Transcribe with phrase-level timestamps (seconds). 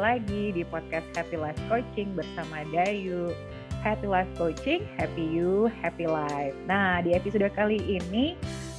[0.00, 3.36] lagi di podcast Happy Life Coaching bersama Dayu.
[3.84, 6.56] Happy Life Coaching, happy you, happy life.
[6.64, 8.32] Nah, di episode kali ini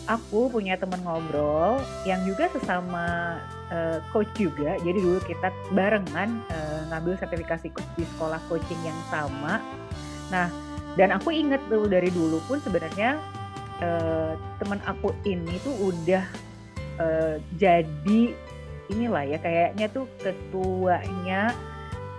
[0.09, 1.77] aku punya teman ngobrol
[2.09, 3.37] yang juga sesama
[3.69, 4.81] uh, coach juga.
[4.81, 9.61] Jadi dulu kita barengan uh, ngambil sertifikasi coach di sekolah coaching yang sama.
[10.33, 10.49] Nah,
[10.97, 13.21] dan aku inget tuh dari dulu pun sebenarnya
[13.77, 16.25] uh, teman aku ini tuh udah
[16.97, 18.33] uh, jadi
[18.91, 21.55] inilah ya kayaknya tuh ketuanya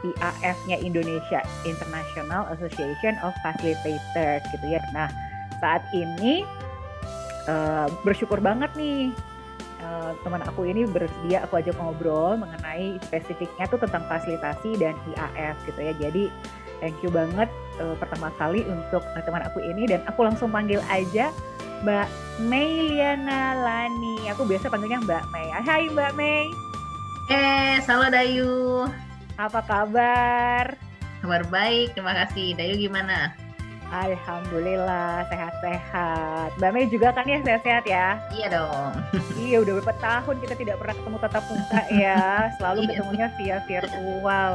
[0.03, 4.83] IAF-nya Indonesia International Association of Facilitators gitu ya.
[4.91, 5.07] Nah
[5.63, 6.43] saat ini
[7.47, 9.15] uh, bersyukur banget nih
[9.83, 15.57] uh, teman aku ini bersedia aku ajak ngobrol mengenai spesifiknya tuh tentang fasilitasi dan IAF
[15.71, 15.95] gitu ya.
[16.02, 16.25] Jadi
[16.83, 17.47] thank you banget
[17.79, 21.30] uh, pertama kali untuk uh, teman aku ini dan aku langsung panggil aja
[21.87, 22.09] Mbak
[22.47, 24.30] Mei Liana Lani.
[24.35, 25.46] Aku biasa panggilnya Mbak Mei.
[25.51, 26.71] Hai Mbak Mei.
[27.30, 28.90] Eh, halo Dayu.
[29.38, 30.74] Apa kabar?
[31.23, 32.59] Kabar baik, terima kasih.
[32.59, 33.30] Dayu gimana?
[33.95, 36.59] Alhamdulillah sehat-sehat.
[36.59, 38.18] Mbak Mei juga kan ya sehat-sehat ya?
[38.34, 38.93] Iya dong.
[39.38, 42.23] iya udah beberapa tahun kita tidak pernah ketemu tatap muka ya.
[42.59, 42.88] Selalu iya.
[42.90, 44.52] ketemunya via virtual.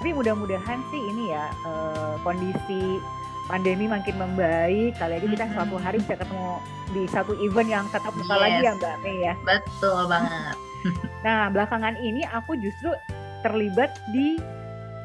[0.00, 2.98] Tapi mudah-mudahan sih ini ya uh, kondisi
[3.46, 6.58] pandemi makin membaik kali aja kita suatu hari bisa ketemu
[6.90, 8.42] di satu event yang tetap muka yes.
[8.42, 10.65] lagi ya Mbak Mei ya betul banget
[11.26, 12.92] nah belakangan ini aku justru
[13.44, 14.38] terlibat di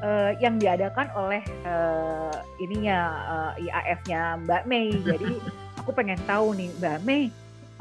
[0.02, 5.32] uh, yang diadakan oleh uh, ininya uh, IAF-nya Mbak Mei jadi
[5.82, 7.24] aku pengen tahu nih Mbak Mei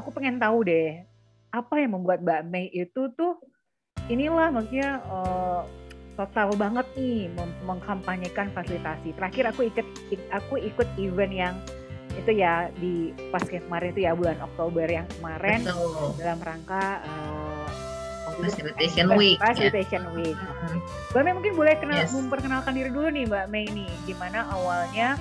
[0.01, 1.01] aku pengen tahu deh
[1.51, 3.37] apa yang membuat Mbak Mei itu tuh
[4.07, 5.63] inilah maksudnya uh,
[6.15, 7.31] total banget nih
[7.65, 9.15] mengkampanyekan fasilitasi.
[9.15, 9.87] Terakhir aku ikut
[10.29, 11.55] aku ikut event yang
[12.11, 16.11] itu ya di pas kemarin itu ya bulan Oktober yang kemarin Betul.
[16.19, 17.60] dalam rangka uh,
[18.41, 19.37] Facilitation Week.
[19.37, 20.11] Facilitation ya.
[20.17, 20.37] Week.
[20.37, 20.79] Hmm.
[21.13, 22.13] Mbak Mei mungkin boleh kenal, yes.
[22.15, 25.19] memperkenalkan diri dulu nih Mbak Mei nih, gimana awalnya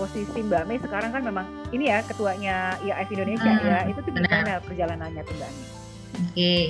[0.00, 4.12] posisi Mbak Mei sekarang kan memang ini ya ketuanya IAF Indonesia hmm, ya, itu tuh
[4.16, 5.62] gimana perjalanannya tuh Mbak Mei?
[5.62, 5.72] Oke.
[6.32, 6.64] Okay.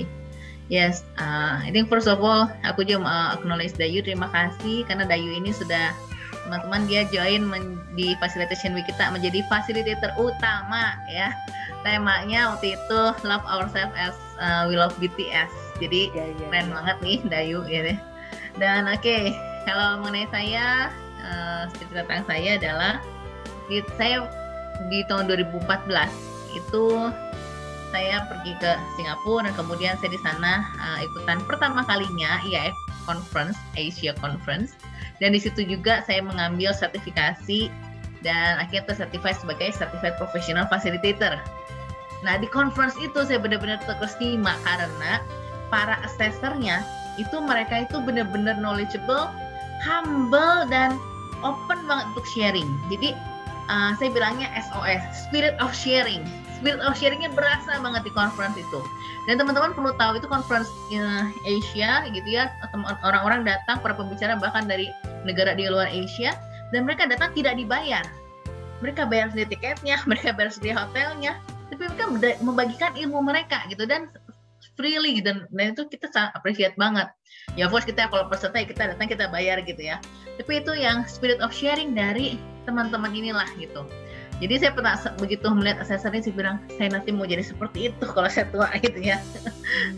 [0.71, 3.99] Yes, uh, I think first of all aku juga uh, acknowledge Dayu.
[3.99, 5.91] Terima kasih karena Dayu ini sudah
[6.47, 7.47] teman-teman dia join
[7.95, 11.35] di facilitation week kita menjadi facilitator utama ya.
[11.83, 15.51] Temanya waktu itu love ourselves as uh, we love BTS.
[15.83, 16.73] Jadi yeah, yeah, keren yeah.
[16.79, 17.99] banget nih Dayu ya.
[18.55, 19.35] Dan oke, okay,
[19.67, 20.89] kalau mengenai saya
[21.23, 22.93] uh, cerita tentang saya adalah
[23.67, 24.27] di, saya
[24.87, 25.67] di tahun 2014
[26.53, 26.85] itu
[27.93, 32.73] saya pergi ke Singapura dan kemudian saya di sana uh, ikutan pertama kalinya IAF
[33.05, 34.73] Conference, Asia Conference.
[35.21, 37.69] Dan di situ juga saya mengambil sertifikasi
[38.25, 41.37] dan akhirnya tersertified sebagai Certified Professional Facilitator.
[42.23, 45.19] Nah, di conference itu saya benar-benar terkesima karena
[45.67, 46.79] para assessornya
[47.19, 49.29] itu mereka itu benar-benar knowledgeable,
[49.83, 50.95] humble dan
[51.43, 52.69] open banget untuk sharing.
[52.89, 53.13] Jadi
[53.67, 56.23] uh, saya bilangnya SOS, spirit of sharing.
[56.57, 58.79] Spirit of sharingnya berasa banget di conference itu.
[59.27, 62.47] Dan teman-teman perlu tahu itu conference uh, Asia gitu ya
[63.03, 64.87] orang-orang datang para pembicara bahkan dari
[65.27, 66.31] negara di luar Asia
[66.71, 68.07] dan mereka datang tidak dibayar.
[68.79, 71.35] Mereka bayar sendiri tiketnya mereka bayar sendiri hotelnya
[71.71, 74.11] tapi mereka membagikan ilmu mereka gitu dan
[74.75, 75.31] freely gitu.
[75.31, 77.09] Dan, dan itu kita sangat appreciate banget.
[77.59, 80.01] Ya bos kita kalau peserta ya kita datang kita bayar gitu ya.
[80.39, 83.85] Tapi itu yang spirit of sharing dari teman-teman inilah gitu.
[84.41, 88.05] Jadi saya pernah begitu melihat asesor ini saya bilang saya nanti mau jadi seperti itu
[88.09, 89.21] kalau saya tua gitu ya.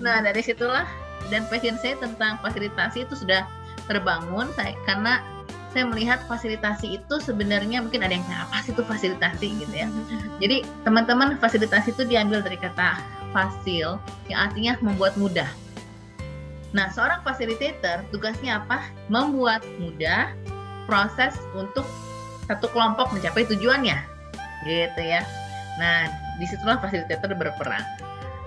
[0.03, 0.85] Nah dari situlah
[1.31, 3.47] dan passion saya tentang fasilitasi itu sudah
[3.87, 5.21] terbangun saya karena
[5.75, 9.91] saya melihat fasilitasi itu sebenarnya mungkin ada yang apa sih itu fasilitasi gitu ya.
[10.39, 13.03] Jadi teman-teman fasilitasi itu diambil dari kata
[13.35, 13.99] fasil
[14.31, 15.51] yang artinya membuat mudah.
[16.71, 18.87] Nah seorang fasilitator tugasnya apa?
[19.11, 20.31] Membuat mudah
[20.87, 21.83] proses untuk
[22.47, 23.99] satu kelompok mencapai tujuannya.
[24.63, 25.27] Gitu ya.
[25.75, 26.07] Nah
[26.39, 27.83] di situlah fasilitator berperan.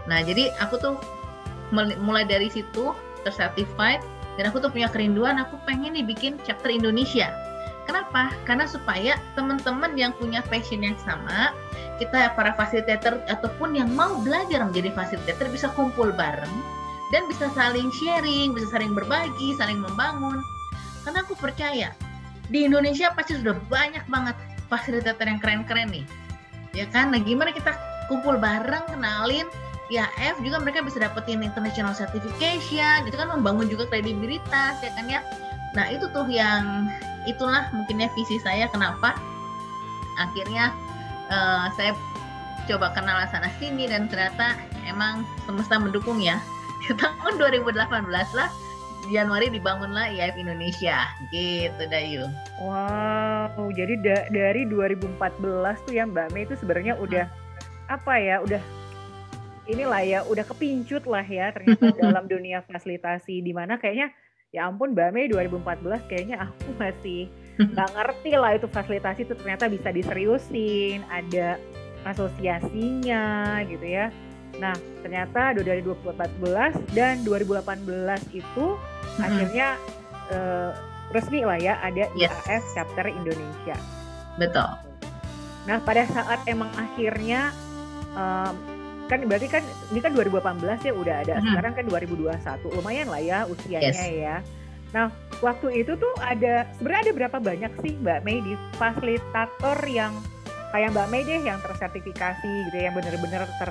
[0.09, 0.97] Nah jadi aku tuh
[1.77, 4.01] mulai dari situ tercertified
[4.39, 7.29] dan aku tuh punya kerinduan aku pengen nih bikin chapter Indonesia
[7.89, 8.29] Kenapa?
[8.45, 11.57] Karena supaya teman-teman yang punya passion yang sama,
[11.97, 16.53] kita para fasilitator ataupun yang mau belajar menjadi fasilitator bisa kumpul bareng
[17.17, 20.45] dan bisa saling sharing, bisa saling berbagi, saling membangun.
[21.01, 21.97] Karena aku percaya
[22.49, 24.37] di Indonesia pasti sudah banyak banget
[24.73, 26.05] fasilitator yang keren-keren nih
[26.77, 27.77] ya kan nah gimana kita
[28.09, 29.49] kumpul bareng kenalin
[29.89, 35.07] ya F juga mereka bisa dapetin international certification itu kan membangun juga kredibilitas ya kan
[35.09, 35.21] ya
[35.73, 36.89] nah itu tuh yang
[37.25, 39.17] itulah mungkinnya visi saya kenapa
[40.21, 40.73] akhirnya
[41.33, 41.97] uh, saya
[42.69, 46.37] coba kenal sana sini dan ternyata emang semesta mendukung ya
[46.85, 47.77] di tahun 2018
[48.37, 48.49] lah
[49.09, 52.29] Januari dibangunlah IAF Indonesia gitu Dayu.
[52.61, 55.17] Wow, jadi da dari 2014
[55.89, 57.05] tuh ya Mbak Mei itu sebenarnya hmm.
[57.09, 57.25] udah
[57.89, 58.61] apa ya, udah
[59.69, 64.11] inilah ya, udah kepincut lah ya ternyata dalam dunia fasilitasi di mana kayaknya
[64.49, 67.29] ya ampun Mbak Mei 2014 kayaknya aku masih
[67.77, 71.61] nggak ngerti lah itu fasilitasi itu ternyata bisa diseriusin, ada
[72.09, 74.09] asosiasinya gitu ya.
[74.57, 74.75] Nah,
[75.05, 77.85] ternyata dari 2014 dan 2018
[78.33, 79.21] itu hmm.
[79.21, 79.69] akhirnya
[80.33, 80.73] uh,
[81.13, 82.33] resmi lah ya ada yes.
[82.49, 83.77] IAF chapter Indonesia.
[84.41, 84.71] Betul.
[85.69, 87.53] Nah, pada saat emang akhirnya
[88.17, 88.78] um,
[89.09, 91.35] kan berarti kan ini kan 2018 ya udah ada.
[91.41, 91.57] Hmm.
[91.57, 92.77] Sekarang kan 2021.
[92.77, 93.99] Lumayan lah ya usianya yes.
[94.13, 94.37] ya.
[94.93, 95.13] Nah,
[95.45, 100.17] waktu itu tuh ada sebenarnya ada berapa banyak sih Mbak Mei di fasilitator yang
[100.73, 103.71] kayak Mbak Mei deh yang tersertifikasi gitu ya, yang bener-bener ter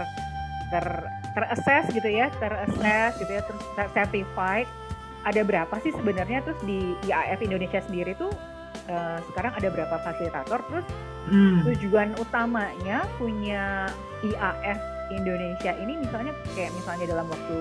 [0.68, 0.86] ter
[1.34, 3.64] terassess gitu ya, terassess gitu ya, terus
[3.94, 4.70] certified.
[5.26, 8.32] Ada berapa sih sebenarnya terus di IAF Indonesia sendiri tuh
[8.88, 10.86] uh, sekarang ada berapa fasilitator terus
[11.28, 11.68] hmm.
[11.68, 13.92] tujuan utamanya punya
[14.24, 14.80] IAF
[15.12, 17.58] Indonesia ini misalnya kayak misalnya dalam waktu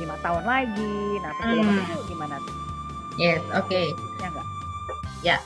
[0.00, 1.84] lima tahun lagi, nah hmm.
[1.84, 2.56] itu gimana tuh?
[3.20, 3.68] Yes, oke.
[3.68, 3.92] Okay.
[4.22, 4.46] Ya enggak?
[5.20, 5.36] Ya,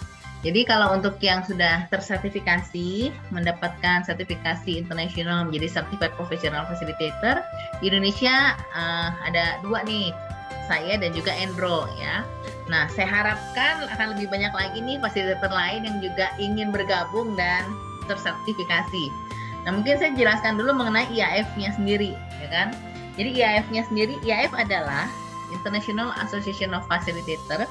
[0.45, 7.41] jadi kalau untuk yang sudah tersertifikasi, mendapatkan sertifikasi internasional menjadi Certified Professional Facilitator,
[7.81, 10.13] di Indonesia uh, ada dua nih,
[10.69, 12.29] saya dan juga Endro ya.
[12.69, 17.65] Nah, saya harapkan akan lebih banyak lagi nih fasilitator lain yang juga ingin bergabung dan
[18.05, 19.09] tersertifikasi.
[19.65, 22.69] Nah, mungkin saya jelaskan dulu mengenai IAF-nya sendiri, ya kan?
[23.17, 25.09] Jadi IAF-nya sendiri, IAF adalah
[25.53, 27.65] International Association of Facilitator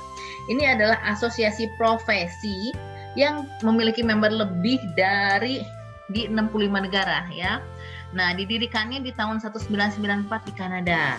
[0.52, 2.76] ini adalah asosiasi profesi
[3.16, 5.64] yang memiliki member lebih dari
[6.12, 7.64] di 65 negara ya.
[8.12, 11.18] Nah, didirikannya di tahun 1994 di Kanada.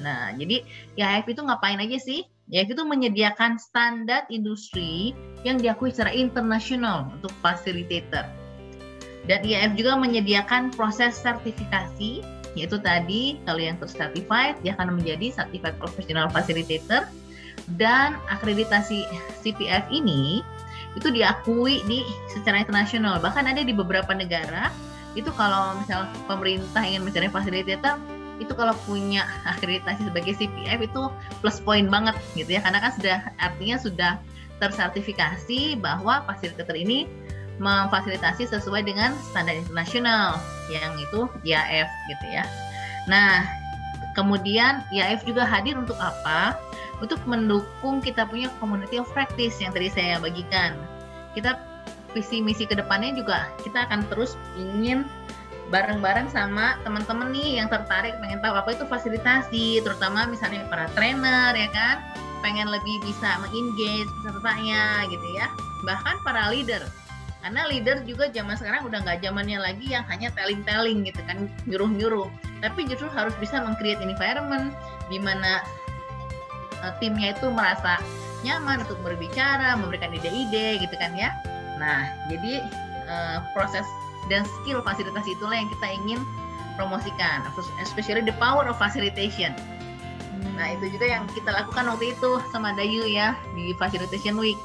[0.00, 0.64] Nah, jadi
[0.96, 2.24] IAF itu ngapain aja sih?
[2.48, 5.12] IAF itu menyediakan standar industri
[5.44, 8.24] yang diakui secara internasional untuk facilitator.
[9.30, 12.26] Dan IAF juga menyediakan proses sertifikasi,
[12.58, 17.06] yaitu tadi kalau yang tercertified dia akan menjadi certified professional facilitator.
[17.78, 19.06] Dan akreditasi
[19.46, 20.42] CPF ini
[20.98, 22.02] itu diakui di
[22.34, 23.22] secara internasional.
[23.22, 24.74] Bahkan ada di beberapa negara
[25.14, 28.02] itu kalau misal pemerintah ingin mencari fasilitator
[28.42, 31.02] itu kalau punya akreditasi sebagai CPF itu
[31.38, 32.60] plus poin banget gitu ya.
[32.66, 34.12] Karena kan sudah artinya sudah
[34.58, 37.06] tersertifikasi bahwa fasilitator ini
[37.60, 40.40] memfasilitasi sesuai dengan standar internasional
[40.72, 42.44] yang itu IAF gitu ya.
[43.04, 43.44] Nah,
[44.16, 46.56] kemudian IAF juga hadir untuk apa?
[47.00, 50.76] untuk mendukung kita punya community of practice yang tadi saya bagikan.
[51.32, 51.56] Kita
[52.12, 55.06] visi misi ke depannya juga kita akan terus ingin
[55.70, 61.54] bareng-bareng sama teman-teman nih yang tertarik pengen tahu apa itu fasilitasi, terutama misalnya para trainer
[61.54, 62.02] ya kan,
[62.42, 65.46] pengen lebih bisa mengengage pesertanya gitu ya.
[65.86, 66.82] Bahkan para leader,
[67.40, 72.28] karena leader juga zaman sekarang udah nggak zamannya lagi yang hanya telling-telling gitu kan nyuruh-nyuruh
[72.60, 74.76] tapi justru harus bisa meng-create environment
[75.08, 75.64] di mana
[76.84, 78.00] uh, timnya itu merasa
[78.40, 81.36] nyaman untuk berbicara, memberikan ide-ide gitu kan ya.
[81.76, 82.64] Nah, jadi
[83.08, 83.84] uh, proses
[84.32, 86.20] dan skill fasilitasi itulah yang kita ingin
[86.76, 87.44] promosikan,
[87.84, 89.52] especially the power of facilitation.
[90.56, 94.56] Nah, itu juga yang kita lakukan waktu itu sama Dayu ya di Facilitation Week.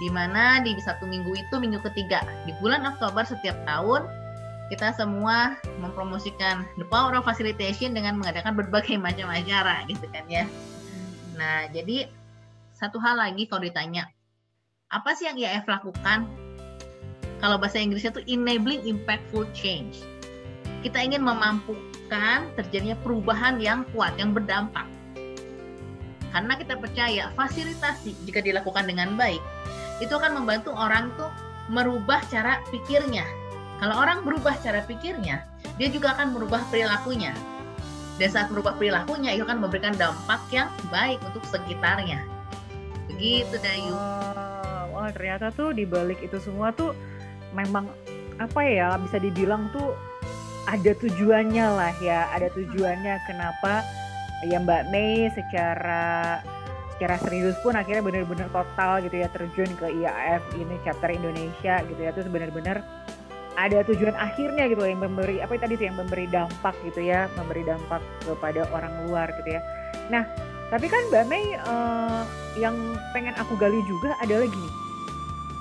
[0.00, 4.08] Di mana di satu minggu itu minggu ketiga di bulan Oktober setiap tahun
[4.72, 10.48] kita semua mempromosikan the power of facilitation dengan mengadakan berbagai macam acara gitu kan ya.
[11.36, 12.08] Nah, jadi
[12.72, 14.08] satu hal lagi kalau ditanya,
[14.88, 16.24] apa sih yang IAF lakukan?
[17.44, 20.00] Kalau bahasa Inggrisnya itu enabling impactful change.
[20.80, 24.88] Kita ingin memampukan terjadinya perubahan yang kuat, yang berdampak.
[26.32, 29.42] Karena kita percaya fasilitasi jika dilakukan dengan baik,
[30.02, 31.30] itu akan membantu orang tuh
[31.70, 33.22] merubah cara pikirnya.
[33.78, 35.46] Kalau orang berubah cara pikirnya,
[35.78, 37.30] dia juga akan merubah perilakunya.
[38.18, 42.22] Dan saat merubah perilakunya itu akan memberikan dampak yang baik untuk sekitarnya.
[43.10, 43.94] Begitu Dayu.
[44.92, 46.92] Wah, ternyata tuh di balik itu semua tuh
[47.54, 47.88] memang
[48.38, 49.94] apa ya bisa dibilang tuh
[50.70, 52.30] ada tujuannya lah ya.
[52.30, 53.82] Ada tujuannya kenapa
[54.46, 56.38] ya Mbak Mei secara
[57.02, 61.98] secara serius pun akhirnya benar-benar total gitu ya terjun ke IAF ini chapter Indonesia gitu
[61.98, 62.14] ya.
[62.14, 62.78] Terus benar-benar
[63.58, 67.66] ada tujuan akhirnya gitu yang memberi apa tadi sih yang memberi dampak gitu ya memberi
[67.66, 69.60] dampak kepada orang luar gitu ya.
[70.14, 70.22] Nah
[70.70, 72.22] tapi kan Mbak Mei uh,
[72.54, 72.78] yang
[73.10, 74.70] pengen aku gali juga adalah gini.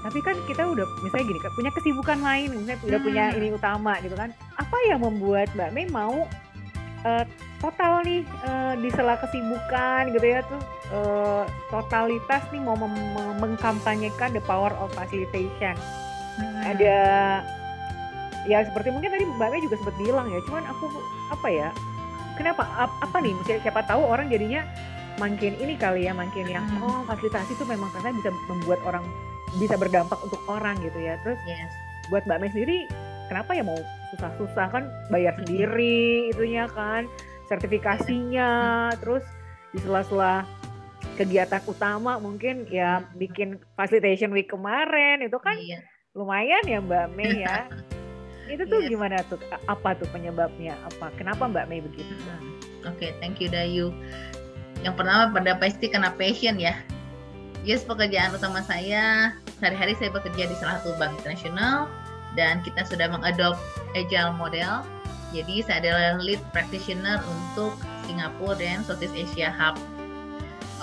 [0.05, 3.07] Tapi kan kita udah misalnya gini punya kesibukan lain misalnya udah hmm.
[3.09, 4.29] punya ini utama gitu kan.
[4.61, 6.29] Apa yang membuat Mbak Mei mau
[7.01, 7.25] uh,
[7.61, 12.73] total nih uh, di sela kesibukan gitu ya tuh uh, totalitas nih mau
[13.37, 15.77] mengkampanyekan the power of facilitation.
[16.41, 16.73] Hmm.
[16.73, 16.97] Ada
[18.49, 20.89] ya seperti mungkin tadi Mbak Mei juga sempat bilang ya, cuman aku
[21.29, 21.69] apa ya?
[22.35, 23.37] Kenapa apa nih?
[23.45, 24.65] Siapa tahu orang jadinya
[25.21, 26.81] makin ini kali ya, makin yang hmm.
[26.81, 29.05] oh fasilitasi itu memang karena bisa membuat orang
[29.61, 31.13] bisa berdampak untuk orang gitu ya.
[31.21, 31.69] Terus yes.
[32.09, 32.77] buat Mbak Mei sendiri
[33.29, 33.77] kenapa ya mau
[34.11, 37.05] susah-susah kan bayar sendiri itunya kan
[37.51, 38.49] sertifikasinya
[39.03, 39.27] terus
[39.75, 40.47] di sela-sela
[41.19, 45.83] kegiatan utama mungkin ya bikin facilitation week kemarin itu kan iya.
[46.15, 47.67] lumayan ya Mbak Mei ya.
[48.51, 48.91] Itu tuh yes.
[48.91, 49.39] gimana tuh?
[49.63, 50.75] Apa tuh penyebabnya?
[50.91, 51.07] Apa?
[51.15, 52.11] Kenapa Mbak Mei begitu?
[52.27, 52.59] Hmm.
[52.83, 53.95] oke okay, thank you Dayu.
[54.83, 56.75] Yang pertama pada pasti kena passion ya.
[57.61, 61.85] Yes pekerjaan utama saya sehari-hari saya bekerja di salah satu bank internasional
[62.33, 63.53] dan kita sudah mengadop
[63.93, 64.81] agile model
[65.31, 69.79] jadi saya adalah lead practitioner untuk Singapura dan Southeast Asia Hub.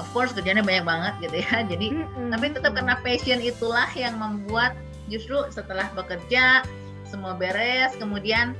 [0.01, 1.55] Of course kerjanya banyak banget gitu ya.
[1.75, 2.31] Jadi mm-hmm.
[2.31, 4.79] tapi tetap karena passion itulah yang membuat
[5.11, 6.63] justru setelah bekerja
[7.09, 8.53] semua beres kemudian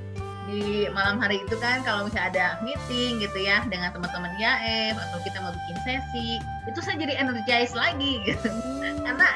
[0.49, 5.21] di malam hari itu kan kalau misalnya ada meeting gitu ya dengan teman-teman IAF atau
[5.21, 9.05] kita mau bikin sesi itu saya jadi energize lagi gitu mm.
[9.05, 9.29] karena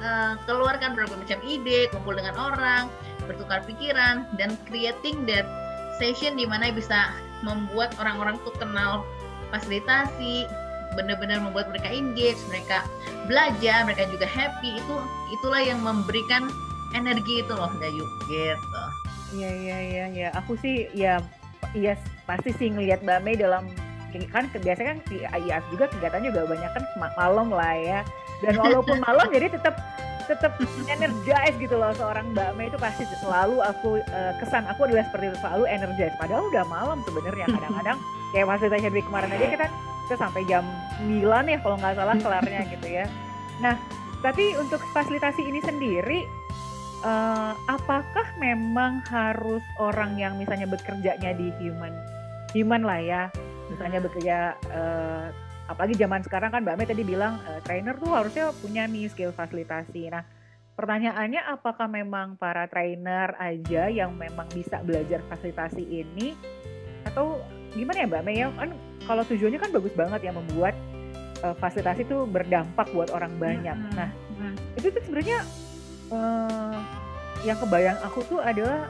[0.00, 2.88] uh, keluarkan berbagai macam ide kumpul dengan orang
[3.28, 5.44] bertukar pikiran dan creating that
[5.98, 9.04] session di mana bisa membuat orang-orang tuh kenal
[9.52, 10.48] fasilitasi
[10.94, 12.86] benar-benar membuat mereka engage, mereka
[13.26, 14.78] belajar, mereka juga happy.
[14.78, 14.96] Itu
[15.34, 16.48] itulah yang memberikan
[16.94, 18.82] energi itu loh Dayu gitu.
[19.34, 20.28] Iya iya iya ya.
[20.38, 21.18] Aku sih ya
[21.74, 23.66] iya pasti sih ngelihat Mbak Mei dalam
[24.30, 26.84] kan biasanya kan di IAF juga kegiatannya juga banyak kan
[27.18, 28.00] malam lah ya.
[28.46, 29.74] Dan walaupun malam jadi tetap
[30.26, 30.56] tetap
[30.88, 35.32] energize gitu loh seorang Mbak Mei itu pasti selalu aku uh, kesan aku adalah seperti
[35.32, 36.14] itu selalu energize.
[36.16, 37.98] Padahal udah malam sebenarnya kadang-kadang
[38.32, 39.66] kayak fasilitas week kemarin aja kita
[40.04, 40.64] kita sampai jam
[41.00, 43.06] 9 ya kalau nggak salah kelarnya gitu ya.
[43.60, 43.76] Nah
[44.24, 46.24] tapi untuk fasilitasi ini sendiri
[47.04, 51.92] uh, apakah memang harus orang yang misalnya bekerjanya di human
[52.56, 53.22] human lah ya
[53.68, 55.28] misalnya bekerja uh,
[55.64, 59.32] apalagi zaman sekarang kan Mbak Mei tadi bilang uh, trainer tuh harusnya punya nih skill
[59.32, 60.12] fasilitasi.
[60.12, 60.24] Nah,
[60.76, 66.36] pertanyaannya apakah memang para trainer aja yang memang bisa belajar fasilitasi ini
[67.08, 67.40] atau
[67.72, 68.70] gimana ya Mbak Mei ya kan
[69.04, 70.74] kalau tujuannya kan bagus banget ya membuat
[71.40, 73.76] uh, fasilitasi itu berdampak buat orang banyak.
[73.76, 73.94] Hmm.
[73.96, 74.54] Nah, hmm.
[74.76, 75.38] itu tuh sebenarnya
[76.12, 76.76] uh,
[77.44, 78.88] yang kebayang aku tuh adalah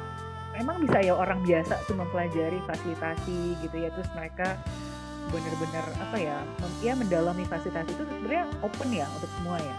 [0.55, 4.55] emang bisa ya orang biasa tuh mempelajari fasilitasi gitu ya terus mereka
[5.33, 6.39] benar-benar apa ya
[6.85, 9.77] ya mendalami fasilitasi itu sebenarnya open ya untuk semua ya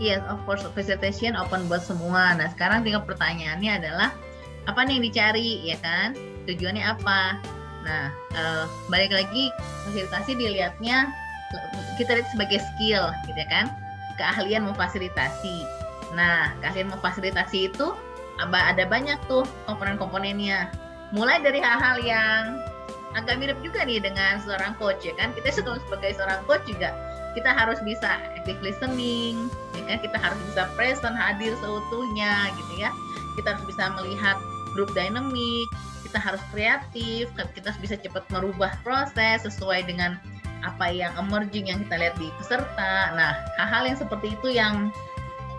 [0.00, 2.34] Yes, of course, facilitation open buat semua.
[2.34, 4.10] Nah, sekarang tinggal pertanyaannya adalah
[4.66, 6.18] apa nih yang dicari, ya kan?
[6.48, 7.38] Tujuannya apa?
[7.86, 9.54] Nah, uh, balik lagi
[9.86, 11.06] fasilitasi dilihatnya
[12.00, 13.66] kita lihat sebagai skill, gitu ya kan?
[14.16, 15.68] Keahlian memfasilitasi.
[16.18, 17.94] Nah, keahlian memfasilitasi itu
[18.42, 20.72] ada banyak tuh komponen-komponennya.
[21.14, 22.58] Mulai dari hal-hal yang
[23.16, 25.32] agak mirip juga nih dengan seorang coach ya kan?
[25.36, 26.92] Kita sebagai seorang coach juga
[27.32, 29.98] kita harus bisa active listening ya kan?
[30.00, 32.90] Kita harus bisa present hadir seutuhnya gitu ya.
[33.36, 34.36] Kita harus bisa melihat
[34.72, 35.68] grup dynamic
[36.12, 40.20] kita harus kreatif kita harus bisa cepat merubah proses sesuai dengan
[40.60, 43.16] apa yang emerging yang kita lihat di peserta.
[43.16, 44.92] Nah hal-hal yang seperti itu yang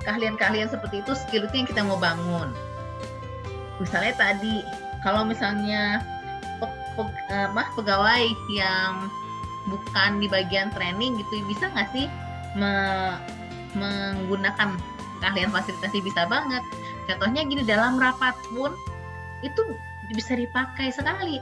[0.06, 2.54] keahlian-keahlian seperti itu skill itu yang kita mau bangun.
[3.82, 4.62] Misalnya tadi
[5.02, 6.06] kalau misalnya
[6.94, 9.10] pe, apa, pegawai yang
[9.70, 12.06] bukan di bagian training gitu bisa nggak sih
[12.60, 12.72] me,
[13.74, 14.76] menggunakan
[15.24, 16.62] keahlian fasilitasi bisa banget
[17.08, 18.76] contohnya gini dalam rapat pun
[19.42, 19.62] itu
[20.14, 21.40] bisa dipakai sekali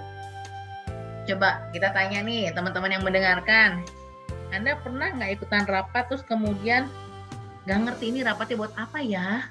[1.25, 3.81] coba kita tanya nih teman-teman yang mendengarkan
[4.53, 6.86] anda pernah nggak ikutan rapat terus kemudian
[7.65, 9.50] nggak ngerti ini rapatnya buat apa ya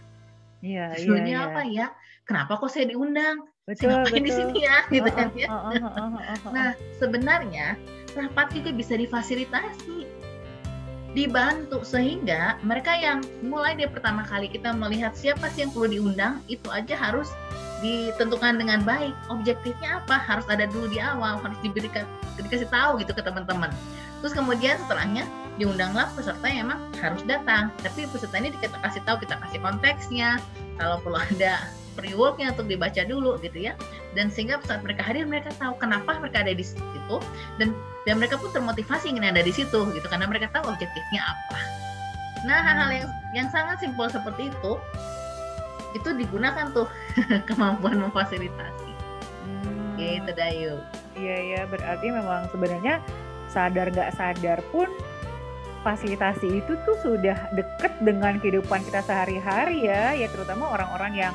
[0.60, 1.38] Iya, iya, iya.
[1.48, 1.86] apa ya?
[2.28, 3.48] Kenapa kok saya diundang?
[3.70, 4.26] Betul, ngapain betul.
[4.26, 5.48] di sini ya gitu kan ya.
[6.50, 7.66] Nah sebenarnya
[8.18, 10.10] rapat juga bisa difasilitasi
[11.10, 16.38] dibantu sehingga mereka yang mulai dari pertama kali kita melihat siapa sih yang perlu diundang
[16.46, 17.30] itu aja harus
[17.82, 19.14] ditentukan dengan baik.
[19.32, 20.20] Objektifnya apa?
[20.20, 22.06] Harus ada dulu di awal harus diberikan
[22.38, 23.72] dikasih tahu gitu ke teman-teman.
[24.20, 25.24] Terus kemudian setelahnya
[25.56, 27.72] diundanglah peserta yang emang harus datang.
[27.80, 30.38] Tapi peserta ini kita kasih tahu kita kasih konteksnya.
[30.76, 31.68] Kalau perlu ada
[32.00, 33.76] pre-worknya untuk dibaca dulu gitu ya.
[34.16, 37.16] Dan sehingga saat mereka hadir mereka tahu kenapa mereka ada di situ.
[37.60, 37.76] Dan
[38.08, 41.58] dan mereka pun termotivasi ingin ada di situ gitu karena mereka tahu objektifnya apa.
[42.48, 44.72] Nah hal-hal yang yang sangat simpel seperti itu
[45.92, 46.88] itu digunakan tuh
[47.48, 48.90] kemampuan memfasilitasi.
[49.44, 50.00] Hmm.
[50.00, 50.74] gitu Dayu.
[51.18, 53.02] Iya ya, berarti memang sebenarnya
[53.50, 54.86] sadar nggak sadar pun
[55.82, 61.34] fasilitasi itu tuh sudah deket dengan kehidupan kita sehari-hari ya, ya terutama orang-orang yang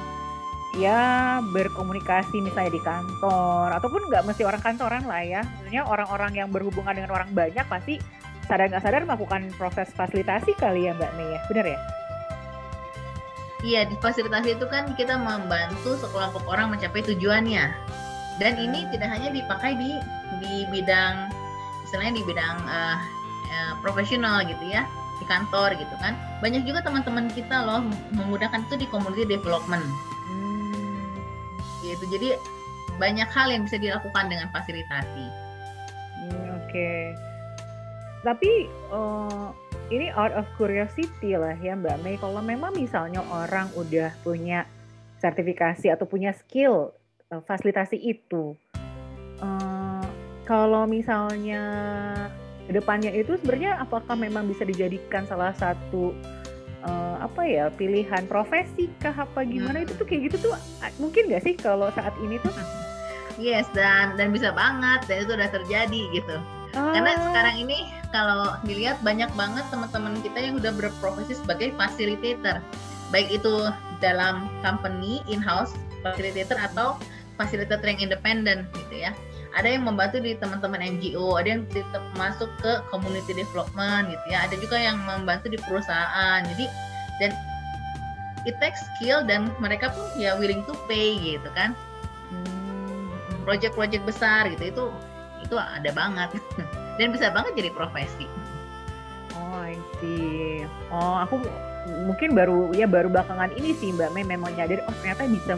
[0.76, 6.50] ya berkomunikasi misalnya di kantor ataupun nggak mesti orang kantoran lah ya, maksudnya orang-orang yang
[6.52, 7.98] berhubungan dengan orang banyak pasti
[8.46, 11.80] sadar nggak sadar melakukan proses fasilitasi kali ya Mbak Mei ya, benar ya?
[13.66, 17.74] Iya, di fasilitasi itu kan kita membantu sekelompok orang mencapai tujuannya.
[18.38, 19.96] Dan ini tidak hanya dipakai di
[20.44, 21.32] di bidang
[21.88, 22.98] istilahnya di bidang uh,
[23.50, 24.84] uh, profesional gitu ya
[25.16, 30.15] di kantor gitu kan banyak juga teman-teman kita loh memudahkan itu di community development hmm.
[31.96, 32.06] Gitu.
[32.12, 32.30] Jadi
[33.00, 35.26] banyak hal yang bisa dilakukan dengan fasilitasi.
[36.16, 36.70] Hmm, oke.
[36.72, 37.04] Okay.
[38.26, 39.54] tapi uh,
[39.94, 42.18] ini out of curiosity lah ya Mbak Mei.
[42.18, 44.66] Kalau memang misalnya orang udah punya
[45.22, 46.90] sertifikasi atau punya skill
[47.30, 48.58] uh, fasilitasi itu
[49.42, 50.06] uh,
[50.46, 51.64] kalau misalnya
[52.70, 56.14] depannya itu sebenarnya apakah memang bisa dijadikan salah satu
[56.86, 59.86] uh, apa ya pilihan profesi kah apa gimana hmm.
[59.90, 60.54] itu tuh kayak gitu tuh
[61.02, 62.54] mungkin gak sih kalau saat ini tuh?
[63.36, 66.38] Yes dan dan bisa banget dan itu udah terjadi gitu.
[66.76, 66.92] Ah.
[66.92, 72.60] karena sekarang ini kalau dilihat banyak banget teman-teman kita yang udah berprofesi sebagai facilitator.
[73.16, 73.72] Baik itu
[74.04, 75.72] dalam company in-house
[76.04, 77.00] facilitator atau
[77.40, 79.12] facilitator yang independen gitu ya
[79.56, 84.44] ada yang membantu di teman-teman NGO, ada yang tetap masuk ke community development gitu ya,
[84.44, 86.44] ada juga yang membantu di perusahaan.
[86.44, 86.68] Jadi
[87.24, 87.32] dan
[88.44, 91.72] it takes skill dan mereka pun ya willing to pay gitu kan.
[92.36, 93.08] Hmm,
[93.48, 94.86] project-project besar gitu itu
[95.48, 96.36] itu ada banget
[97.00, 98.28] dan bisa banget jadi profesi.
[99.40, 100.68] Oh, I see.
[100.92, 101.40] Oh, aku
[102.04, 105.54] mungkin baru ya baru belakangan ini sih Mbak Mei memang nyadar oh ternyata bisa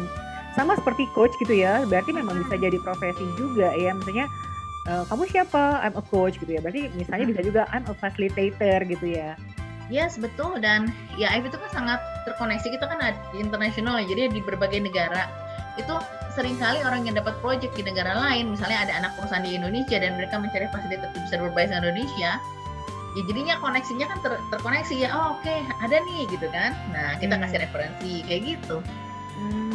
[0.57, 4.25] sama seperti coach gitu ya berarti memang bisa jadi profesi juga ya misalnya
[4.89, 5.85] uh, kamu siapa?
[5.85, 9.37] I'm a coach gitu ya berarti misalnya bisa juga I'm a facilitator gitu ya.
[9.87, 12.99] Yes betul dan ya IF itu kan sangat terkoneksi kita kan
[13.37, 15.31] internasional ya jadi di berbagai negara
[15.77, 15.93] itu
[16.33, 19.95] sering kali orang yang dapat project di negara lain misalnya ada anak perusahaan di Indonesia
[20.01, 22.41] dan mereka mencari fasilitas bisa berbasis Indonesia
[23.15, 26.75] ya jadinya koneksinya kan ter terkoneksi ya oh oke okay, ada nih gitu kan.
[26.91, 27.43] Nah kita hmm.
[27.47, 28.83] kasih referensi kayak gitu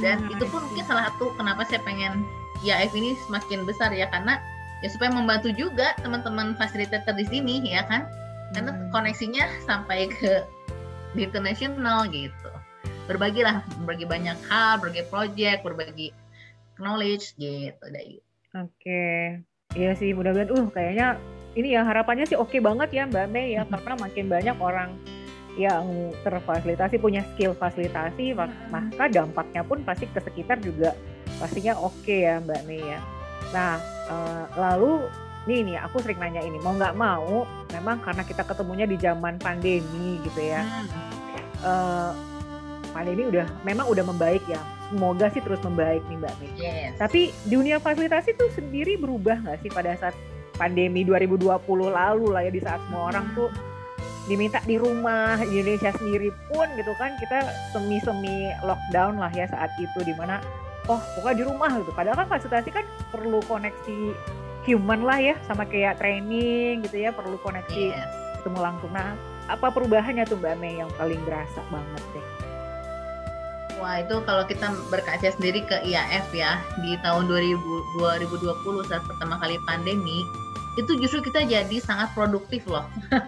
[0.03, 2.27] dan hmm, itu pun mungkin salah satu kenapa saya pengen
[2.66, 4.42] IAF ini semakin besar ya karena
[4.83, 8.07] ya supaya membantu juga teman-teman fasilitator di sini ya kan?
[8.53, 8.90] Karena hmm.
[8.90, 10.42] koneksinya sampai ke
[11.14, 12.51] di internasional gitu.
[13.07, 16.09] Berbagilah berbagi banyak hal berbagi project berbagi
[16.83, 18.18] knowledge gitu dari
[18.59, 18.70] oke.
[18.83, 19.42] Okay.
[19.79, 21.09] iya sih mudah-mudahan uh kayaknya
[21.57, 24.96] ini ya harapannya sih oke okay banget ya Mbak Mei ya karena makin banyak orang
[25.61, 28.33] yang terfasilitasi punya skill fasilitasi
[28.73, 30.97] maka dampaknya pun pasti ke sekitar juga
[31.37, 33.01] pastinya oke okay ya Mbak Mei ya.
[33.53, 33.77] Nah
[34.09, 35.05] uh, lalu
[35.45, 39.37] nih nih aku sering nanya ini mau nggak mau memang karena kita ketemunya di zaman
[39.37, 40.65] pandemi gitu ya.
[41.61, 42.17] Uh,
[42.97, 44.61] pandemi udah memang udah membaik ya.
[44.88, 46.51] Semoga sih terus membaik nih Mbak Mei.
[46.57, 46.91] Yes.
[46.97, 50.17] Tapi dunia fasilitasi tuh sendiri berubah nggak sih pada saat
[50.57, 51.49] pandemi 2020
[51.93, 53.49] lalu lah ya di saat semua orang tuh
[54.31, 57.43] diminta di rumah di Indonesia sendiri pun gitu kan kita
[57.75, 60.39] semi semi lockdown lah ya saat itu di mana
[60.87, 61.91] oh pokoknya di rumah gitu.
[61.95, 64.15] Padahal kan fasilitasi kan perlu koneksi
[64.63, 68.11] human lah ya sama kayak training gitu ya perlu koneksi yes.
[68.41, 68.91] ketemu langsung.
[68.95, 69.19] Nah
[69.51, 72.27] apa perubahannya tuh Mbak Mei yang paling berasa banget deh?
[73.83, 77.59] Wah itu kalau kita berkaca sendiri ke IAF ya di tahun 2000,
[78.23, 80.23] 2020 saat pertama kali pandemi
[80.81, 82.87] itu justru kita jadi sangat produktif loh.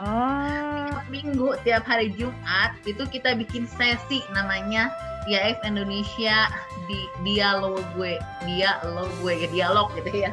[0.00, 0.96] Oh.
[1.12, 4.88] minggu tiap hari Jumat itu kita bikin sesi namanya
[5.28, 6.48] IAF Indonesia
[6.88, 8.16] di dialog gue,
[8.48, 10.30] dialog gue ya dialog gitu ya.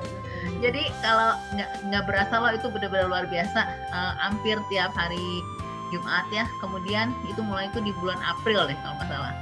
[0.63, 3.59] Jadi kalau nggak nggak berasa loh itu benar-benar luar biasa,
[3.91, 5.43] uh, hampir tiap hari
[5.91, 6.47] Jumat ya.
[6.63, 9.33] Kemudian itu mulai itu di bulan April deh kalau nggak salah.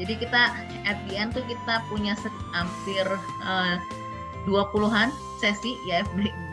[0.00, 0.42] Jadi kita
[0.88, 2.16] at the end tuh kita punya
[2.56, 3.06] hampir
[3.44, 3.76] uh,
[4.48, 5.12] 20-an
[5.44, 6.00] sesi ya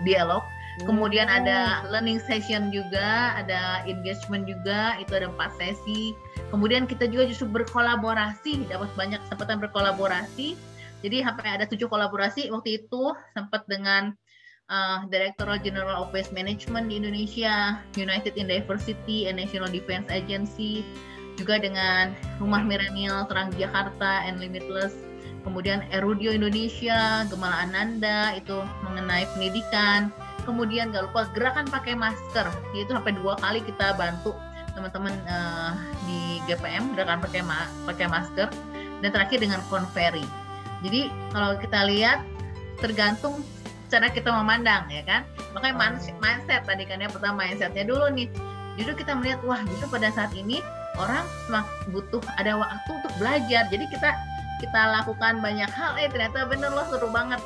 [0.04, 0.44] dialog.
[0.88, 6.16] Kemudian ada learning session juga, ada engagement juga, itu ada empat sesi.
[6.48, 10.56] Kemudian kita juga justru berkolaborasi, dapat banyak kesempatan berkolaborasi.
[11.04, 13.04] Jadi sampai ada tujuh kolaborasi waktu itu
[13.36, 14.16] sempat dengan
[14.72, 20.88] uh, Directorate General of Waste Management di Indonesia, United in Diversity and National Defense Agency,
[21.36, 25.11] juga dengan Rumah Milenial Terang Jakarta and Limitless
[25.42, 30.14] kemudian Erudio Indonesia, Gemala Ananda itu mengenai pendidikan,
[30.46, 34.34] kemudian gak lupa gerakan pakai masker, itu sampai dua kali kita bantu
[34.72, 35.76] teman-teman uh,
[36.08, 38.48] di GPM gerakan pakai ma pakai masker,
[39.04, 40.24] dan terakhir dengan konveri.
[40.82, 42.24] Jadi kalau kita lihat
[42.82, 43.46] tergantung
[43.92, 45.28] cara kita memandang ya kan?
[45.54, 48.32] Makanya mindset, mindset tadi kan yang pertama mindsetnya dulu nih.
[48.80, 50.64] Justru kita melihat wah justru pada saat ini
[50.96, 51.28] orang
[51.92, 53.68] butuh ada waktu untuk belajar.
[53.68, 54.16] Jadi kita
[54.62, 57.42] kita lakukan banyak hal eh ternyata bener loh seru banget.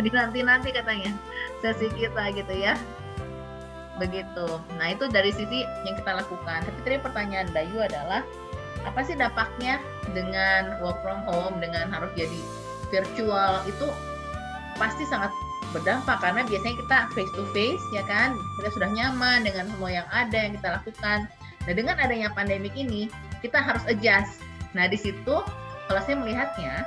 [0.00, 1.12] Di nanti nanti katanya
[1.60, 2.72] sesi kita gitu ya.
[4.00, 4.48] Begitu.
[4.80, 6.64] Nah itu dari sisi yang kita lakukan.
[6.64, 8.24] Tapi tadi pertanyaan Dayu adalah
[8.88, 9.76] apa sih dampaknya
[10.16, 12.40] dengan work from home dengan harus jadi
[12.88, 13.60] virtual?
[13.68, 13.92] Itu
[14.80, 15.32] pasti sangat
[15.74, 18.32] berdampak karena biasanya kita face to face ya kan?
[18.60, 21.28] Kita sudah nyaman dengan semua yang ada yang kita lakukan.
[21.68, 23.12] Nah dengan adanya pandemik ini
[23.44, 24.40] kita harus adjust.
[24.72, 25.40] Nah di situ
[25.86, 26.84] kalau saya melihatnya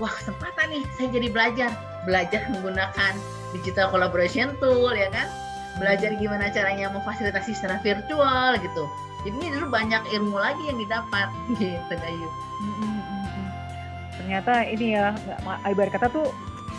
[0.00, 1.70] wah kesempatan nih saya jadi belajar.
[2.02, 3.14] Belajar menggunakan
[3.54, 5.30] digital collaboration tool ya kan?
[5.78, 8.84] Belajar gimana caranya memfasilitasi secara virtual gitu.
[9.22, 11.30] Jadi ini dulu banyak ilmu lagi yang didapat
[11.62, 12.30] gitu Gayu
[14.22, 15.10] ternyata ini ya
[15.66, 16.30] ibarat kata tuh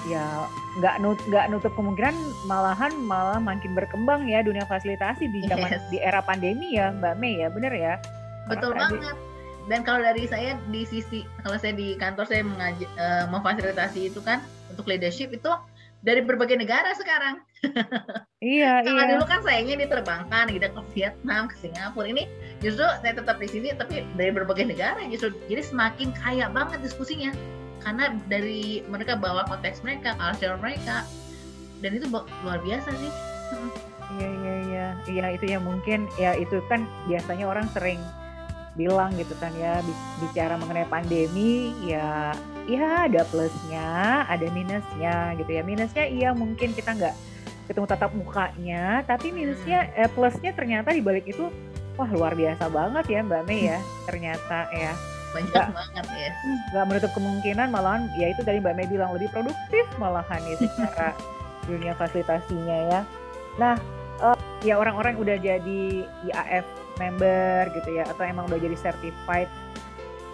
[0.07, 0.47] ya
[0.79, 2.15] nggak nut nggak nutup kemungkinan
[2.47, 5.83] malahan malah makin berkembang ya dunia fasilitasi di zaman yes.
[5.91, 7.93] di era pandemi ya Mbak Mei ya bener ya?
[8.47, 9.17] Betul Orang banget
[9.71, 14.19] dan kalau dari saya di sisi kalau saya di kantor saya mengajar uh, memfasilitasi itu
[14.19, 15.51] kan untuk leadership itu
[16.03, 17.41] dari berbagai negara sekarang.
[18.43, 19.11] Iya, Karena iya.
[19.15, 22.11] dulu kan sayangnya diterbangkan gitu ke Vietnam, ke Singapura.
[22.11, 22.27] Ini
[22.59, 27.31] justru saya tetap di sini tapi dari berbagai negara justru jadi semakin kaya banget diskusinya.
[27.79, 31.07] Karena dari mereka bawa konteks mereka, culture mereka.
[31.79, 33.11] Dan itu luar biasa sih.
[34.19, 34.87] Iya, iya, iya.
[35.07, 38.03] Iya, itu ya mungkin ya itu kan biasanya orang sering
[38.73, 39.81] bilang gitu kan ya
[40.17, 42.33] bicara mengenai pandemi ya
[42.65, 45.61] ya ada plusnya ada minusnya gitu ya.
[45.61, 47.15] Minusnya iya mungkin kita nggak
[47.69, 50.01] ketemu tatap mukanya tapi minusnya hmm.
[50.03, 51.47] eh, plusnya ternyata di balik itu
[51.95, 54.93] wah luar biasa banget ya Mbak Mei ya ternyata ya.
[55.33, 56.29] Banyak gak, banget ya.
[56.69, 61.09] nggak menutup kemungkinan malahan ya itu dari Mbak Mei bilang lebih produktif malahan ya secara
[61.69, 63.01] dunia fasilitasinya ya.
[63.57, 63.77] Nah
[64.21, 66.65] uh, ya orang-orang udah jadi IAF
[66.97, 69.49] member gitu ya atau emang udah jadi certified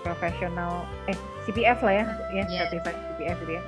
[0.04, 1.16] profesional eh
[1.48, 2.68] CPF lah ya ya yeah.
[2.68, 3.64] certified CPF gitu ya.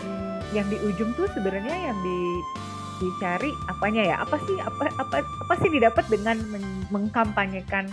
[0.00, 2.20] Hmm, yang di ujung tuh sebenarnya yang di
[3.00, 4.16] dicari apanya ya?
[4.20, 6.36] Apa sih apa apa apa sih didapat dengan
[6.92, 7.88] mengkampanyekan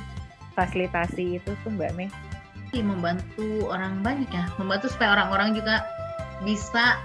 [0.53, 2.11] fasilitasi itu tuh Mbak Mei?
[2.77, 5.81] Membantu orang banyak ya, membantu supaya orang-orang juga
[6.43, 6.99] bisa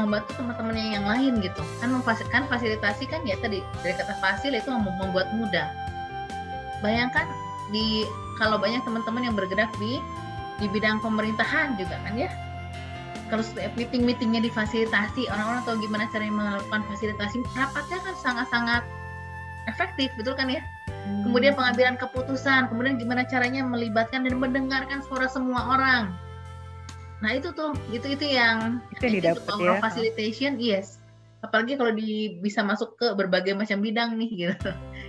[0.00, 1.60] membantu teman-temannya yang lain gitu.
[1.78, 5.83] Kan memfasilkan fasilitasi kan ya tadi dari kata fasil itu membuat mudah
[6.84, 7.24] bayangkan
[7.72, 8.04] di
[8.36, 10.04] kalau banyak teman-teman yang bergerak di
[10.60, 12.28] di bidang pemerintahan juga kan ya
[13.32, 18.82] kalau setiap meeting-meetingnya difasilitasi orang-orang tahu gimana cara melakukan fasilitasi rapatnya kan sangat-sangat
[19.64, 20.60] efektif betul kan ya
[21.08, 21.24] hmm.
[21.24, 26.12] kemudian pengambilan keputusan kemudian gimana caranya melibatkan dan mendengarkan suara semua orang
[27.24, 29.80] Nah itu tuh, itu itu yang itu yang didapat ya.
[29.80, 31.00] Facilitation, yes.
[31.40, 34.52] Apalagi kalau di bisa masuk ke berbagai macam bidang nih gitu.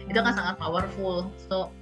[0.10, 1.34] Itu kan sangat powerful.
[1.50, 1.74] So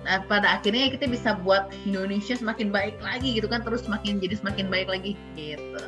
[0.00, 4.40] Nah, pada akhirnya kita bisa buat Indonesia semakin baik lagi gitu kan, terus semakin jadi
[4.40, 5.84] semakin baik lagi gitu.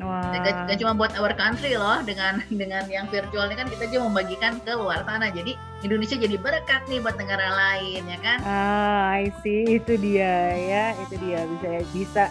[0.00, 0.32] Wah.
[0.32, 4.08] Gak, gak cuma buat our country loh dengan dengan yang virtual ini kan kita juga
[4.08, 5.28] membagikan ke luar sana.
[5.28, 8.38] Jadi Indonesia jadi berkat nih buat negara lain ya kan?
[8.48, 12.24] Ah, I see itu dia ya, itu dia bisa bisa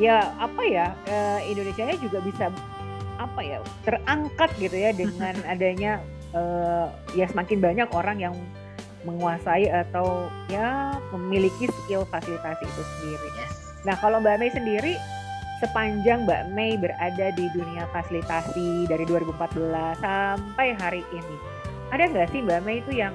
[0.00, 2.48] ya apa ya uh, Indonesia juga bisa
[3.20, 6.00] apa ya terangkat gitu ya dengan adanya
[6.36, 8.34] uh, ya semakin banyak orang yang
[9.02, 13.28] menguasai atau ya memiliki skill fasilitasi itu sendiri.
[13.34, 13.52] Yes.
[13.82, 14.94] Nah kalau Mbak Mei sendiri
[15.58, 21.36] sepanjang Mbak Mei berada di dunia fasilitasi dari 2014 sampai hari ini,
[21.90, 23.14] ada nggak sih Mbak Mei itu yang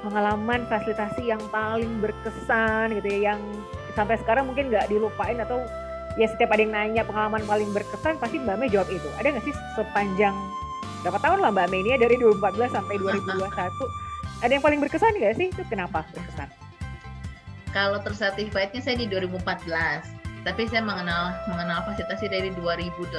[0.00, 3.40] pengalaman fasilitasi yang paling berkesan gitu ya, yang
[3.92, 5.60] sampai sekarang mungkin nggak dilupain atau
[6.16, 9.08] ya setiap ada yang nanya pengalaman paling berkesan pasti Mbak Mei jawab itu.
[9.20, 10.36] Ada nggak sih sepanjang
[11.06, 14.08] berapa tahun lah Mbak Mei ini ya dari 2014 sampai 2021
[14.38, 15.46] ada yang paling berkesan nggak sih?
[15.50, 16.48] Itu kenapa berkesan?
[17.74, 20.14] Kalau tersertifikatnya saya di 2014,
[20.46, 23.18] tapi saya mengenal mengenal fasilitasi dari 2008.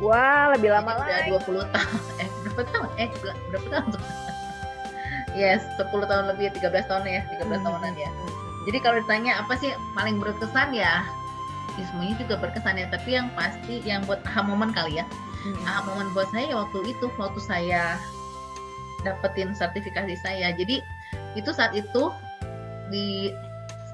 [0.00, 1.28] Wah, lebih lama lagi.
[1.28, 2.00] Udah 20 tahun.
[2.24, 2.88] Eh, berapa tahun?
[2.96, 3.08] Eh,
[3.52, 3.90] berapa tahun?
[5.40, 7.64] yes, 10 tahun lebih, 13 tahun ya, 13 hmm.
[7.68, 8.10] tahunan ya.
[8.64, 11.04] Jadi kalau ditanya apa sih paling berkesan ya,
[11.76, 12.88] ya semuanya juga berkesan ya.
[12.88, 15.04] Tapi yang pasti yang buat aha momen kali ya.
[15.40, 15.56] Hmm.
[15.64, 17.96] Aha momen buat saya ya waktu itu, waktu saya
[19.02, 20.52] dapetin sertifikasi saya.
[20.52, 20.84] Jadi
[21.38, 22.12] itu saat itu
[22.92, 23.32] di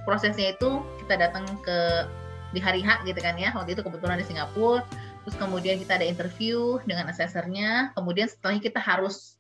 [0.03, 2.07] prosesnya itu kita datang ke
[2.55, 3.55] di hari H gitu kan ya.
[3.55, 4.83] Waktu itu kebetulan di Singapura.
[5.27, 7.91] Terus kemudian kita ada interview dengan asesornya.
[7.99, 9.37] Kemudian setelahnya kita harus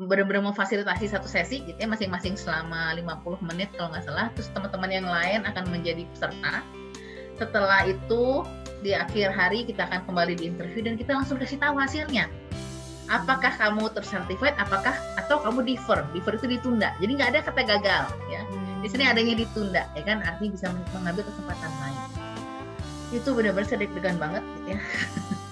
[0.00, 4.88] benar-benar memfasilitasi satu sesi gitu ya masing-masing selama 50 menit kalau nggak salah terus teman-teman
[4.88, 6.64] yang lain akan menjadi peserta
[7.40, 8.44] setelah itu
[8.84, 12.28] di akhir hari kita akan kembali di interview dan kita langsung kasih tahu hasilnya.
[13.10, 16.04] Apakah kamu tersertified apakah atau kamu defer?
[16.14, 16.94] Defer itu ditunda.
[17.00, 18.40] Jadi nggak ada kata gagal ya.
[18.84, 20.22] Di sini adanya ditunda ya kan?
[20.22, 22.00] Artinya bisa mengambil kesempatan lain.
[23.10, 24.80] Itu benar-benar saya deg-degan banget gitu ya.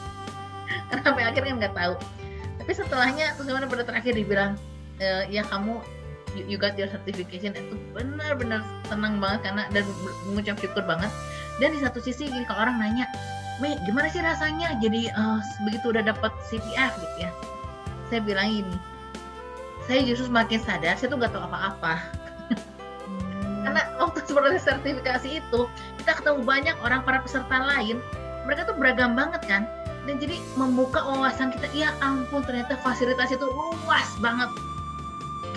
[0.93, 1.95] Karena sampai akhirnya nggak tahu.
[2.63, 4.53] Tapi setelahnya terus kemudian pada terakhir dibilang
[5.03, 5.83] e, ya kamu
[6.39, 9.85] you, you got your certification itu benar-benar tenang banget karena dan
[10.31, 11.11] mengucap syukur banget
[11.59, 13.07] dan di satu sisi gini kalau orang nanya
[13.59, 17.31] Mei gimana sih rasanya jadi uh, begitu udah dapat CPF gitu ya.
[18.07, 18.77] Saya bilang ini
[19.91, 21.95] saya justru semakin sadar saya tuh nggak tahu apa-apa.
[22.49, 23.67] Hmm.
[23.67, 25.61] karena waktu proses sertifikasi itu
[26.01, 27.99] kita ketemu banyak orang para peserta lain
[28.47, 29.67] mereka tuh beragam banget kan.
[30.07, 34.49] Dan jadi membuka wawasan kita ya ampun ternyata fasilitas itu luas banget.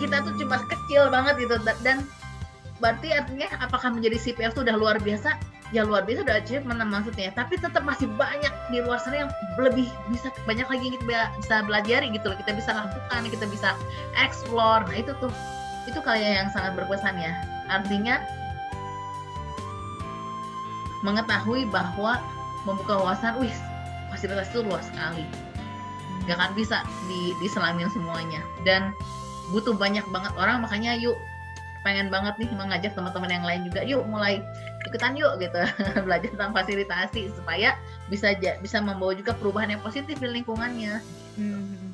[0.02, 1.56] Kita tuh cuma kecil banget gitu.
[1.86, 2.02] Dan
[2.82, 7.32] berarti artinya apakah menjadi CPF itu udah luar biasa ya luar biasa udah achievement maksudnya.
[7.32, 11.56] Tapi tetap masih banyak di luar sana yang lebih bisa banyak lagi yang kita bisa
[11.64, 12.38] belajar gitu loh.
[12.38, 13.70] Kita bisa lakukan kita bisa
[14.20, 14.84] explore.
[14.88, 15.32] Nah itu tuh
[15.88, 17.34] itu kali yang sangat berkesan ya.
[17.72, 18.20] Artinya
[21.02, 22.22] mengetahui bahwa
[22.68, 23.56] membuka wawasan wih
[24.14, 25.26] fasilitas itu luas sekali.
[26.28, 26.78] Nggak akan bisa
[27.10, 28.44] di diselamin semuanya.
[28.68, 28.94] Dan
[29.50, 31.18] butuh banyak banget orang makanya yuk
[31.82, 34.42] pengen banget nih mengajak teman-teman yang lain juga yuk mulai
[34.86, 35.62] ikutan yuk gitu
[36.06, 37.78] belajar tentang fasilitasi supaya
[38.10, 41.02] bisa bisa membawa juga perubahan yang positif di lingkungannya.
[41.38, 41.94] Hmm.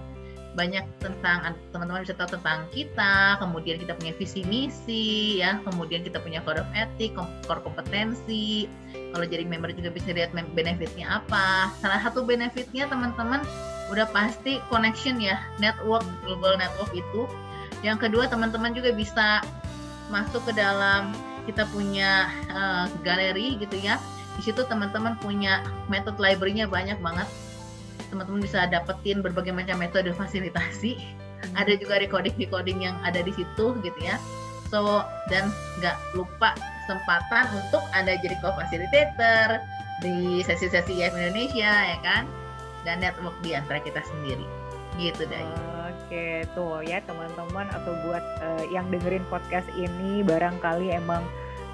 [0.57, 6.17] banyak tentang teman-teman bisa tahu tentang kita, kemudian kita punya visi misi, ya, kemudian kita
[6.17, 7.13] punya code of ethic,
[7.45, 8.65] core kompetensi.
[9.13, 11.69] Kalau jadi member juga bisa lihat benefitnya apa.
[11.79, 13.45] Salah satu benefitnya teman-teman
[13.89, 17.25] udah pasti connection ya network global network itu.
[17.81, 19.41] Yang kedua teman-teman juga bisa
[20.13, 21.13] masuk ke dalam
[21.49, 23.97] kita punya uh, galeri gitu ya.
[24.37, 27.27] Di situ teman-teman punya metode library-nya banyak banget.
[28.13, 31.01] Teman-teman bisa dapetin berbagai macam metode fasilitasi.
[31.55, 34.19] Ada juga recording recording yang ada di situ gitu ya.
[34.69, 35.01] So
[35.33, 35.49] dan
[35.81, 36.53] nggak lupa
[36.85, 39.61] kesempatan untuk anda jadi co-facilitator
[39.99, 42.23] di sesi-sesi IF Indonesia ya kan
[42.87, 44.45] dan network di antara kita sendiri
[44.97, 45.45] gitu deh.
[45.89, 51.23] Oke tuh ya teman-teman atau buat uh, yang dengerin podcast ini barangkali emang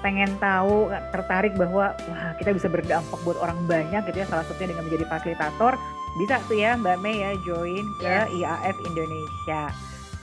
[0.04, 4.76] pengen tahu tertarik bahwa wah kita bisa berdampak buat orang banyak gitu ya salah satunya
[4.76, 5.74] dengan menjadi fasilitator
[6.16, 8.28] bisa tuh ya Mbak Mei ya join ke yes.
[8.40, 9.62] IAF Indonesia.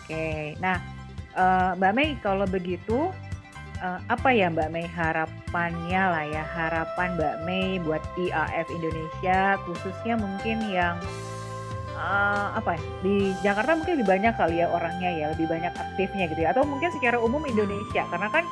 [0.04, 0.78] Oke, nah
[1.38, 3.14] uh, Mbak Mei kalau begitu
[3.84, 10.16] uh, apa ya Mbak Mei harapannya lah ya harapan Mbak Mei buat IAF Indonesia khususnya
[10.16, 10.96] mungkin yang
[12.00, 16.32] uh, apa ya di Jakarta mungkin lebih banyak kali ya orangnya ya lebih banyak aktifnya
[16.32, 18.48] gitu ya atau mungkin secara umum Indonesia karena kan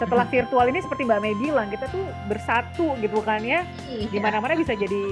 [0.00, 0.32] setelah hmm.
[0.32, 4.08] virtual ini seperti Mbak Mei bilang kita tuh bersatu gitu kan ya iya.
[4.08, 5.02] di mana-mana bisa jadi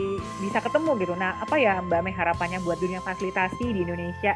[0.41, 4.33] bisa ketemu gitu nah apa ya Mbak Mei harapannya buat dunia fasilitasi di Indonesia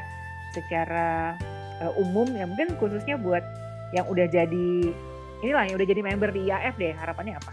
[0.53, 1.41] secara
[1.81, 3.41] uh, umum ya mungkin khususnya buat
[3.97, 4.95] yang udah jadi
[5.41, 7.53] inilah yang udah jadi member di IAF deh harapannya apa?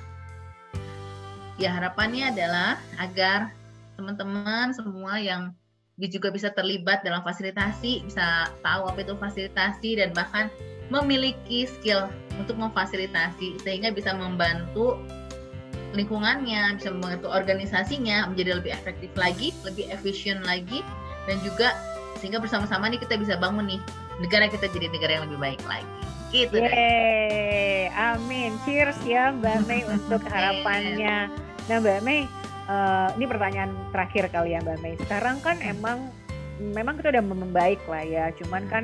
[1.57, 3.49] Ya harapannya adalah agar
[3.97, 5.57] teman-teman semua yang
[5.97, 10.53] juga bisa terlibat dalam fasilitasi, bisa tahu apa itu fasilitasi dan bahkan
[10.93, 12.05] memiliki skill
[12.37, 15.01] untuk memfasilitasi sehingga bisa membantu
[15.97, 20.85] lingkungannya, bisa membantu organisasinya menjadi lebih efektif lagi, lebih efisien lagi
[21.25, 21.73] dan juga
[22.21, 23.81] sehingga bersama-sama nih kita bisa bangun nih
[24.21, 25.97] negara kita jadi negara yang lebih baik lagi.
[26.27, 28.59] Gitu Yeay, amin.
[28.67, 31.31] Cheers ya Mbak Mei untuk harapannya.
[31.71, 32.27] Nah Mbak Mei,
[32.67, 34.93] uh, ini pertanyaan terakhir kali ya Mbak Mei.
[34.99, 36.11] Sekarang kan emang
[36.59, 38.83] memang kita udah membaik lah ya, cuman kan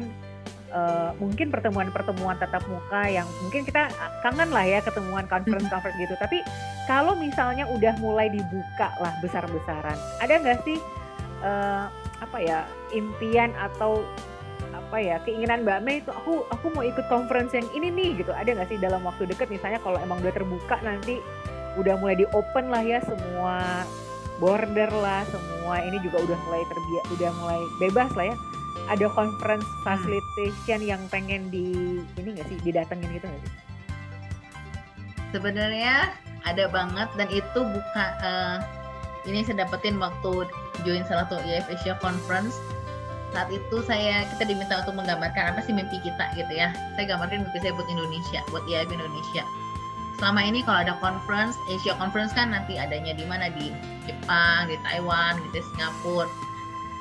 [0.71, 3.89] uh, mungkin pertemuan-pertemuan tatap muka yang mungkin kita
[4.21, 6.15] kangen lah ya ketemuan conference-conference gitu.
[6.15, 6.39] Tapi
[6.87, 10.79] kalau misalnya udah mulai dibuka lah besar-besaran, ada nggak sih
[11.43, 11.91] uh,
[12.23, 12.63] apa ya
[12.95, 13.99] impian atau
[14.89, 18.31] apa ya keinginan Mbak Mei itu aku aku mau ikut conference yang ini nih gitu.
[18.35, 21.17] Ada nggak sih dalam waktu dekat misalnya kalau emang udah terbuka nanti
[21.79, 23.87] udah mulai di open lah ya semua
[24.37, 28.37] border lah semua ini juga udah mulai terbiak udah mulai bebas lah ya.
[28.91, 29.81] Ada conference hmm.
[29.87, 33.53] facilitation yang pengen di ini nggak sih didatengin gitu nggak sih?
[35.33, 36.13] Sebenarnya
[36.45, 38.57] ada banget dan itu buka uh,
[39.25, 40.45] ini saya dapetin waktu
[40.83, 42.53] join salah satu IF Asia Conference
[43.33, 46.71] saat itu saya kita diminta untuk menggambarkan apa sih mimpi kita gitu ya.
[46.95, 49.43] Saya gambarkan mimpi saya buat Indonesia buat IAB Indonesia.
[50.21, 53.49] Selama ini kalau ada conference Asia conference kan nanti adanya di mana?
[53.49, 53.73] Di
[54.05, 56.29] Jepang di Taiwan gitu Singapura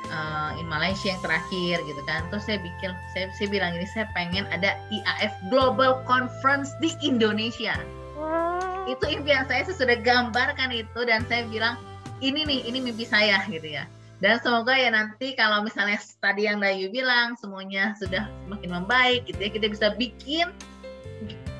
[0.09, 2.25] uh, in Malaysia yang terakhir gitu kan.
[2.33, 7.77] Terus saya bikin saya, saya bilang ini saya pengen ada IAF Global Conference di Indonesia.
[8.13, 8.87] Wow.
[8.87, 11.79] itu impian saya saya sudah gambarkan itu dan saya bilang
[12.19, 13.83] ini nih ini mimpi saya gitu ya
[14.23, 19.35] dan semoga ya nanti kalau misalnya tadi yang Dayu bilang semuanya sudah semakin membaik gitu
[19.35, 20.47] ya kita bisa bikin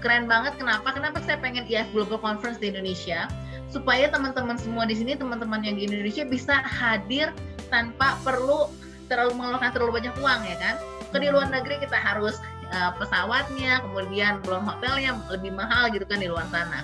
[0.03, 0.55] keren banget.
[0.59, 0.95] Kenapa?
[0.95, 3.31] Kenapa saya pengen IF Global Conference di Indonesia?
[3.71, 7.35] Supaya teman-teman semua di sini teman-teman yang di Indonesia bisa hadir
[7.67, 8.71] tanpa perlu
[9.07, 10.75] terlalu mengeluarkan terlalu banyak uang ya kan?
[11.11, 12.39] Ke di luar negeri kita harus
[12.75, 16.83] uh, pesawatnya kemudian belum hotelnya lebih mahal gitu kan di luar sana.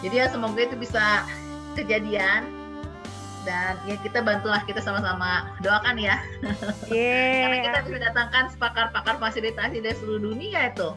[0.00, 1.24] Jadi ya semoga itu bisa
[1.76, 2.63] kejadian
[3.44, 6.18] dan ya kita bantulah kita sama-sama doakan ya.
[6.88, 7.46] Yeah.
[7.46, 10.96] karena kita bisa datangkan pakar-pakar fasilitasi dari seluruh dunia itu.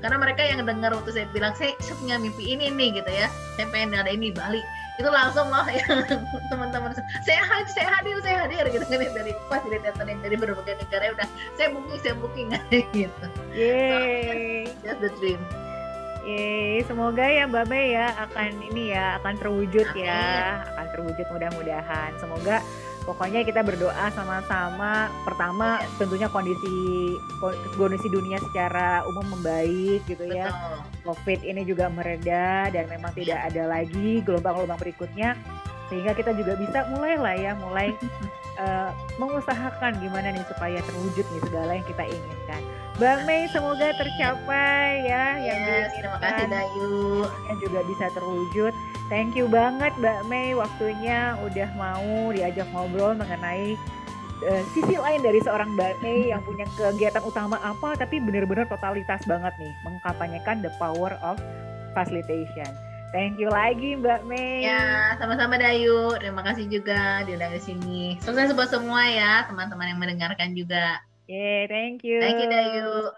[0.00, 3.28] Karena mereka yang dengar waktu saya bilang saya, saya punya mimpi ini nih gitu ya.
[3.60, 4.64] Saya pengen ada ini di Bali.
[4.96, 5.84] Itu langsung loh ya
[6.52, 6.96] teman-teman.
[7.24, 11.28] Saya hadir saya hadir saya hadir gitu kan dari fasilitator yang dari berbagai negara udah
[11.56, 12.48] saya booking saya booking
[12.96, 13.26] gitu.
[13.52, 14.72] Yeay.
[14.72, 15.40] So, just the dream
[16.20, 20.04] Yeay, semoga ya Mbak Mei ya akan ini ya akan terwujud ya, Amin.
[20.04, 20.44] ya
[20.76, 22.10] akan terwujud mudah-mudahan.
[22.20, 22.60] Semoga
[23.08, 25.08] pokoknya kita berdoa sama-sama.
[25.24, 27.16] Pertama tentunya kondisi
[27.74, 30.52] kondisi dunia secara umum membaik gitu ya.
[31.08, 35.32] Covid ini juga mereda dan memang tidak ada lagi gelombang-gelombang berikutnya.
[35.88, 37.96] Sehingga kita juga bisa mulai lah ya mulai
[38.60, 42.62] uh, mengusahakan gimana nih supaya terwujud nih segala yang kita inginkan.
[43.00, 45.60] Bang Mei semoga tercapai ya yes, yang
[45.96, 48.72] terima kasih Dayu yang juga bisa terwujud.
[49.08, 53.80] Thank you banget Mbak Mei waktunya udah mau diajak ngobrol mengenai
[54.44, 59.24] uh, sisi lain dari seorang Mbak Mei yang punya kegiatan utama apa tapi benar-benar totalitas
[59.24, 61.40] banget nih mengkampanyekan the power of
[61.96, 62.68] facilitation.
[63.16, 64.68] Thank you lagi Mbak Mei.
[64.68, 66.20] Ya, sama-sama Dayu.
[66.20, 68.02] Terima kasih juga diundang di sini.
[68.20, 71.00] Sukses buat semua ya, teman-teman yang mendengarkan juga.
[71.30, 72.20] Yeah, thank you.
[72.20, 73.12] Thank you Dayu.